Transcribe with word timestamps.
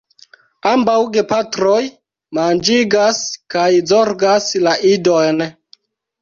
Ambaŭ 0.67 0.93
gepatroj 1.17 1.81
manĝigas 2.37 3.21
kaj 3.57 3.67
zorgas 3.93 4.49
la 4.65 4.75
idojn. 4.95 5.47